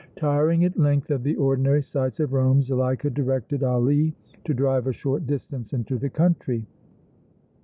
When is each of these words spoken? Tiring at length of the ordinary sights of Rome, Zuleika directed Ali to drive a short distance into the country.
Tiring 0.15 0.63
at 0.65 0.79
length 0.79 1.11
of 1.11 1.21
the 1.21 1.35
ordinary 1.35 1.83
sights 1.83 2.19
of 2.19 2.33
Rome, 2.33 2.63
Zuleika 2.63 3.07
directed 3.11 3.61
Ali 3.61 4.15
to 4.45 4.51
drive 4.55 4.87
a 4.87 4.91
short 4.93 5.27
distance 5.27 5.73
into 5.73 5.99
the 5.99 6.09
country. 6.09 6.65